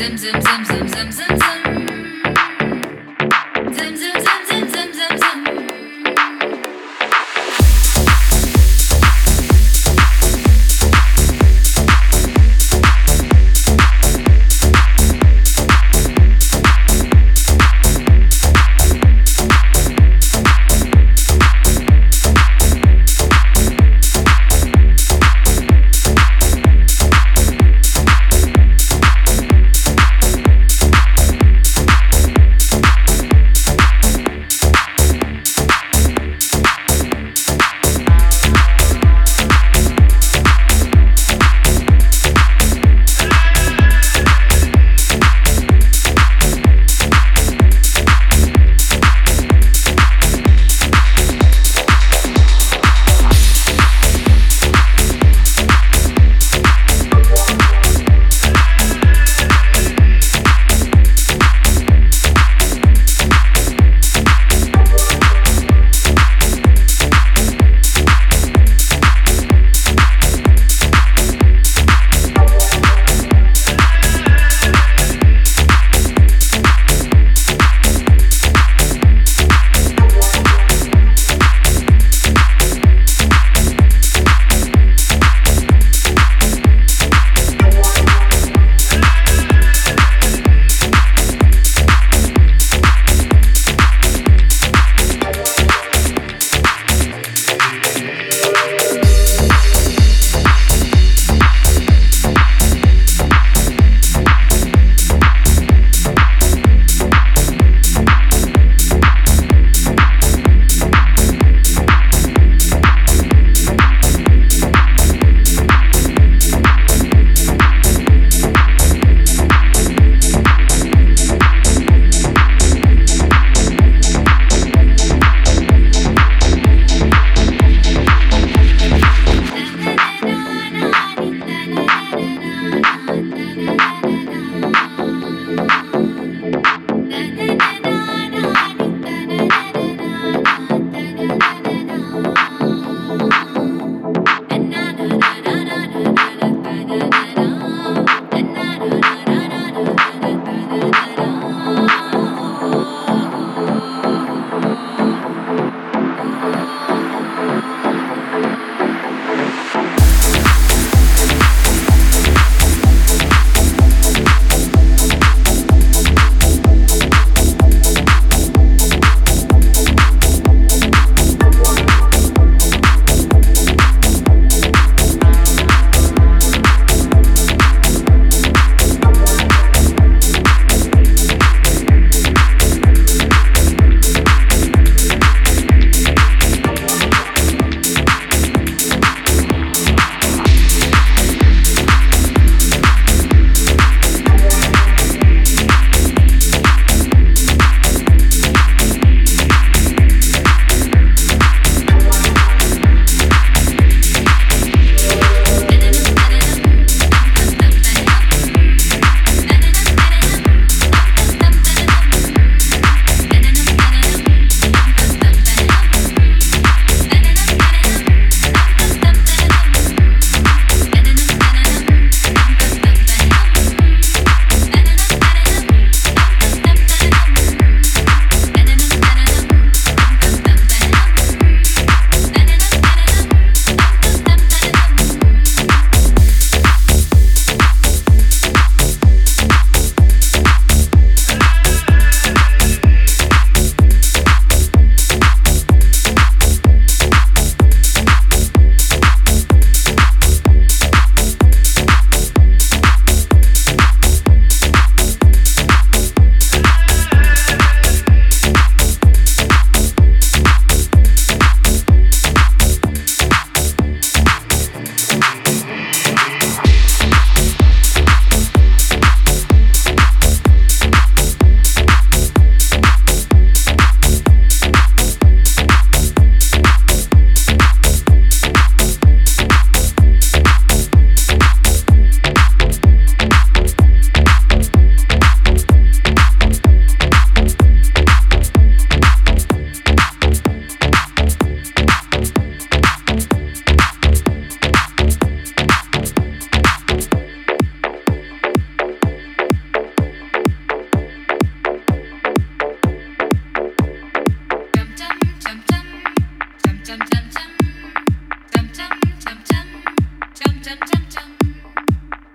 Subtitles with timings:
[0.00, 1.79] zim zim zim zim zim zim zim.